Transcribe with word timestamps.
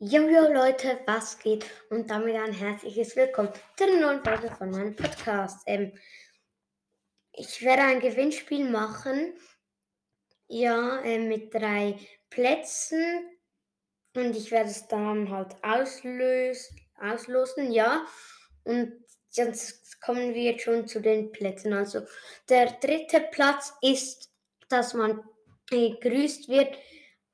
Jojo 0.00 0.52
Leute, 0.52 1.00
was 1.06 1.38
geht? 1.38 1.64
Und 1.90 2.10
damit 2.10 2.34
ein 2.34 2.52
herzliches 2.52 3.14
Willkommen 3.14 3.52
zu 3.76 3.84
einer 3.84 4.00
neuen 4.00 4.24
Folge 4.24 4.50
von 4.56 4.70
meinem 4.70 4.96
Podcast. 4.96 5.62
Ähm, 5.66 5.92
ich 7.32 7.62
werde 7.62 7.82
ein 7.82 8.00
Gewinnspiel 8.00 8.68
machen, 8.68 9.32
ja, 10.48 11.00
ähm, 11.02 11.28
mit 11.28 11.54
drei 11.54 12.00
Plätzen 12.30 13.37
und 14.18 14.36
ich 14.36 14.50
werde 14.50 14.70
es 14.70 14.86
dann 14.88 15.30
halt 15.30 15.56
auslös 15.62 16.70
auslosen, 17.00 17.72
ja. 17.72 18.04
Und 18.64 18.92
jetzt 19.32 20.00
kommen 20.00 20.34
wir 20.34 20.58
schon 20.58 20.86
zu 20.86 21.00
den 21.00 21.32
Plätzen. 21.32 21.72
Also 21.72 22.02
der 22.48 22.72
dritte 22.72 23.20
Platz 23.30 23.72
ist, 23.82 24.30
dass 24.68 24.94
man 24.94 25.22
gegrüßt 25.70 26.48
wird 26.48 26.76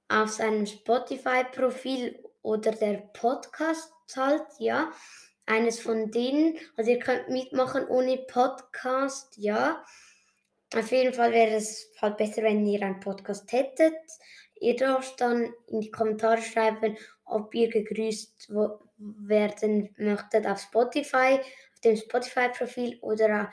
auf 0.08 0.30
seinem 0.30 0.66
Spotify-Profil 0.66 2.22
oder 2.42 2.72
der 2.72 3.10
Podcast 3.12 3.92
halt, 4.16 4.46
ja. 4.58 4.92
Eines 5.46 5.80
von 5.80 6.10
denen. 6.10 6.56
Also 6.76 6.90
ihr 6.90 6.98
könnt 6.98 7.28
mitmachen 7.28 7.86
ohne 7.88 8.18
Podcast, 8.18 9.36
ja. 9.36 9.84
Auf 10.74 10.90
jeden 10.90 11.12
Fall 11.12 11.32
wäre 11.32 11.54
es 11.54 11.92
halt 12.00 12.16
besser, 12.16 12.42
wenn 12.42 12.66
ihr 12.66 12.82
einen 12.82 13.00
Podcast 13.00 13.50
hättet. 13.52 13.94
Ihr 14.60 14.76
dürft 14.76 15.20
dann 15.20 15.52
in 15.66 15.80
die 15.80 15.90
Kommentare 15.90 16.40
schreiben, 16.40 16.96
ob 17.24 17.54
ihr 17.54 17.68
gegrüßt 17.68 18.52
werden 18.98 19.94
möchtet 19.96 20.46
auf 20.46 20.60
Spotify, 20.60 21.38
auf 21.40 21.80
dem 21.82 21.96
Spotify-Profil 21.96 22.98
oder, 23.00 23.52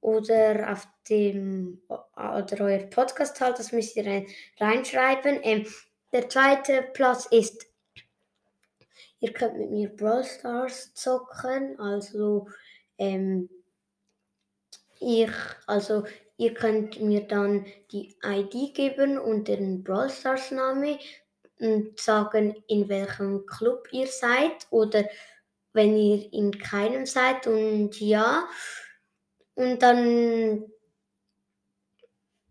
oder 0.00 0.72
auf 0.72 0.86
dem 1.08 1.82
oder 1.88 2.56
euer 2.60 2.86
Podcast 2.86 3.40
halt, 3.40 3.58
das 3.58 3.72
müsst 3.72 3.96
ihr 3.96 4.06
rein, 4.06 4.26
reinschreiben. 4.58 5.40
Ähm, 5.42 5.66
der 6.12 6.28
zweite 6.28 6.82
Platz 6.94 7.26
ist, 7.26 7.66
ihr 9.20 9.32
könnt 9.32 9.58
mit 9.58 9.70
mir 9.70 9.88
Brawl 9.88 10.24
Stars 10.24 10.94
zocken, 10.94 11.78
also 11.80 12.48
ähm, 12.98 13.50
ich, 15.00 15.30
also 15.66 16.04
ihr 16.38 16.54
könnt 16.54 17.00
mir 17.00 17.22
dann 17.22 17.66
die 17.90 18.16
ID 18.24 18.74
geben 18.74 19.18
und 19.18 19.48
den 19.48 19.82
Brawl 19.82 20.08
Stars 20.08 20.52
Name 20.52 20.98
und 21.58 21.98
sagen, 22.00 22.62
in 22.68 22.88
welchem 22.88 23.44
Club 23.44 23.88
ihr 23.92 24.06
seid 24.06 24.66
oder 24.70 25.04
wenn 25.72 25.96
ihr 25.96 26.32
in 26.32 26.56
keinem 26.56 27.06
seid 27.06 27.46
und 27.48 28.00
ja. 28.00 28.48
Und 29.56 29.82
dann, 29.82 30.70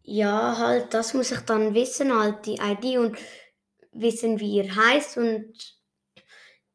ja, 0.04 0.58
halt, 0.58 0.94
das 0.94 1.14
muss 1.14 1.32
ich 1.32 1.40
dann 1.40 1.74
wissen, 1.74 2.14
halt 2.14 2.46
die 2.46 2.60
ID 2.62 2.98
und 2.98 3.18
wissen, 3.94 4.40
wie 4.42 4.58
ihr 4.58 4.76
heißt 4.76 5.18
und 5.18 5.54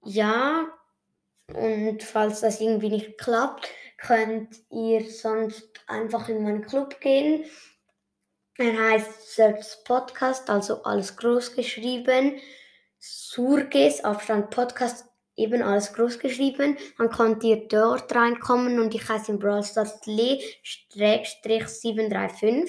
ja. 0.02 0.66
Und 1.52 2.02
falls 2.02 2.40
das 2.40 2.62
irgendwie 2.62 2.88
nicht 2.88 3.18
klappt, 3.18 3.68
könnt 4.04 4.56
ihr 4.70 5.08
sonst 5.08 5.68
einfach 5.86 6.28
in 6.28 6.42
meinen 6.42 6.66
Club 6.66 7.00
gehen. 7.00 7.44
Er 8.58 8.90
heißt 8.90 9.34
Search 9.34 9.84
Podcast, 9.84 10.50
also 10.50 10.82
alles 10.82 11.16
groß 11.16 11.54
geschrieben. 11.54 12.40
Surges, 12.98 14.04
Abstand 14.04 14.50
Podcast, 14.50 15.06
eben 15.36 15.62
alles 15.62 15.94
groß 15.94 16.18
geschrieben. 16.18 16.76
Dann 16.98 17.08
könnt 17.10 17.44
ihr 17.44 17.68
dort 17.68 18.12
reinkommen 18.14 18.78
und 18.80 18.94
ich 18.94 19.08
heiße 19.08 19.32
in 19.32 19.38
Brawl 19.38 19.64
Stars 19.64 20.04
Le-735. 20.04 22.68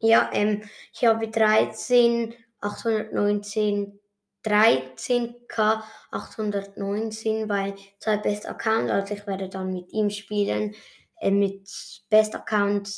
Ja, 0.00 0.28
ähm, 0.32 0.68
ich 0.92 1.04
habe 1.04 1.28
13, 1.28 2.34
819, 2.60 4.00
13k 4.44 5.82
819 6.10 7.48
bei 7.48 7.74
zwei 7.98 8.16
Best 8.16 8.48
Account. 8.48 8.90
Also 8.90 9.14
ich 9.14 9.26
werde 9.26 9.48
dann 9.48 9.72
mit 9.72 9.92
ihm 9.92 10.10
spielen. 10.10 10.74
Äh, 11.20 11.30
mit 11.30 11.68
Best 12.10 12.34
Account 12.34 12.88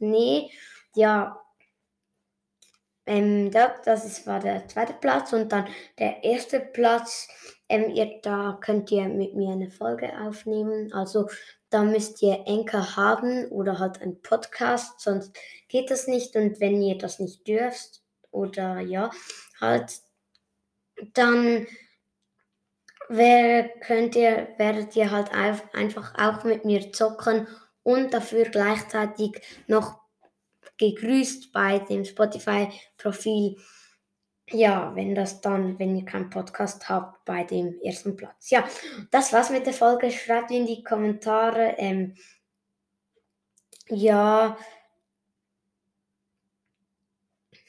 Nee. 0.00 0.50
Ja. 0.94 1.40
Ähm, 3.06 3.50
das, 3.50 3.82
das 3.84 4.04
ist, 4.04 4.26
war 4.26 4.40
der 4.40 4.66
zweite 4.68 4.94
Platz 4.94 5.32
und 5.32 5.50
dann 5.52 5.68
der 5.98 6.24
erste 6.24 6.60
Platz. 6.60 7.28
Ähm, 7.68 7.90
ihr, 7.90 8.20
da 8.22 8.58
könnt 8.60 8.90
ihr 8.90 9.08
mit 9.08 9.34
mir 9.34 9.50
eine 9.52 9.70
Folge 9.70 10.10
aufnehmen. 10.20 10.92
Also 10.92 11.28
da 11.70 11.82
müsst 11.82 12.22
ihr 12.22 12.44
Enker 12.46 12.96
haben 12.96 13.46
oder 13.48 13.78
halt 13.78 14.02
ein 14.02 14.20
Podcast, 14.22 15.00
sonst 15.00 15.36
geht 15.68 15.90
das 15.90 16.06
nicht. 16.06 16.34
Und 16.36 16.60
wenn 16.60 16.82
ihr 16.82 16.98
das 16.98 17.20
nicht 17.20 17.46
dürft 17.46 18.02
oder 18.30 18.80
ja, 18.80 19.10
halt 19.60 20.00
dann 21.14 21.66
wär, 23.08 23.68
könnt 23.80 24.14
ihr, 24.16 24.48
werdet 24.56 24.94
ihr 24.96 25.10
halt 25.10 25.30
einfach 25.32 26.14
auch 26.16 26.44
mit 26.44 26.64
mir 26.64 26.92
zocken 26.92 27.48
und 27.82 28.14
dafür 28.14 28.44
gleichzeitig 28.44 29.40
noch 29.66 30.00
gegrüßt 30.78 31.52
bei 31.52 31.78
dem 31.80 32.04
Spotify-Profil. 32.04 33.56
Ja, 34.52 34.94
wenn 34.96 35.14
das 35.14 35.40
dann, 35.40 35.78
wenn 35.78 35.96
ihr 35.96 36.04
keinen 36.04 36.30
Podcast 36.30 36.88
habt, 36.88 37.24
bei 37.24 37.44
dem 37.44 37.80
ersten 37.82 38.16
Platz. 38.16 38.50
Ja, 38.50 38.68
das 39.10 39.32
war's 39.32 39.50
mit 39.50 39.66
der 39.66 39.74
Folge. 39.74 40.10
Schreibt 40.10 40.50
in 40.50 40.66
die 40.66 40.82
Kommentare. 40.82 41.76
Ähm, 41.78 42.16
ja, 43.88 44.56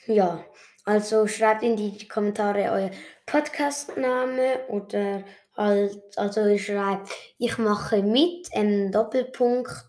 ja, 0.08 0.44
also 0.86 1.28
schreibt 1.28 1.64
in 1.64 1.76
die 1.76 2.08
Kommentare 2.08 2.72
euer 2.72 2.92
Podcastname 3.26 4.68
oder 4.68 5.24
halt, 5.56 6.02
also 6.18 6.46
ihr 6.46 6.60
schreibt, 6.60 7.10
ich 7.38 7.58
mache 7.58 8.02
mit, 8.02 8.48
ähm, 8.54 8.92
Doppelpunkt, 8.92 9.88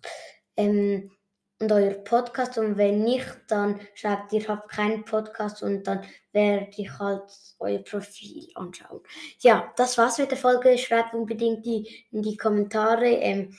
ähm, 0.56 1.10
und 1.62 1.70
euer 1.70 1.92
Podcast 1.92 2.58
und 2.58 2.76
wenn 2.76 3.04
nicht, 3.04 3.26
dann 3.46 3.80
schreibt 3.94 4.32
ihr 4.32 4.46
habt 4.48 4.68
keinen 4.68 5.04
Podcast 5.04 5.62
und 5.62 5.84
dann 5.84 6.04
werde 6.32 6.72
ich 6.76 6.98
halt 6.98 7.22
euer 7.60 7.78
Profil 7.78 8.48
anschauen. 8.56 9.00
Ja, 9.38 9.72
das 9.76 9.96
war's 9.96 10.18
mit 10.18 10.32
der 10.32 10.38
Folge. 10.38 10.76
Schreibt 10.76 11.14
unbedingt 11.14 11.64
die, 11.64 12.06
in 12.10 12.22
die 12.22 12.36
Kommentare 12.36 13.06
ähm, 13.06 13.56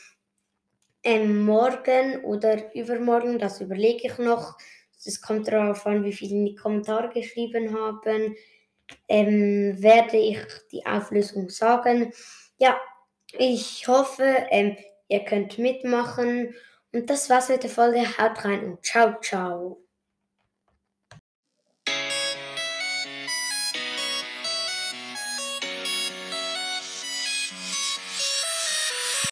ähm, 1.03 1.45
morgen 1.45 2.23
oder 2.25 2.75
übermorgen, 2.75 3.39
das 3.39 3.61
überlege 3.61 4.07
ich 4.07 4.17
noch. 4.17 4.57
Es 5.05 5.21
kommt 5.21 5.47
darauf 5.47 5.85
an, 5.85 6.03
wie 6.03 6.13
viele 6.13 6.35
in 6.35 6.45
die 6.45 6.55
Kommentare 6.55 7.09
geschrieben 7.09 7.77
haben. 7.77 8.35
Ähm, 9.07 9.81
werde 9.81 10.17
ich 10.17 10.39
die 10.71 10.85
Auflösung 10.85 11.49
sagen. 11.49 12.13
Ja, 12.57 12.77
ich 13.37 13.87
hoffe, 13.87 14.45
ähm, 14.49 14.77
ihr 15.07 15.23
könnt 15.25 15.57
mitmachen. 15.57 16.53
Und 16.91 17.09
das 17.09 17.29
war's 17.29 17.49
mit 17.49 17.63
der 17.63 17.69
Folge. 17.69 18.01
Haut 18.17 18.45
rein 18.45 18.63
und 18.65 18.85
ciao, 18.85 19.19
ciao. 19.21 19.83